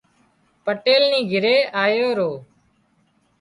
پٽيل 0.63 1.03
نِي 1.11 1.19
گھري 1.31 1.55
آيو 1.83 2.07
رو 2.17 2.31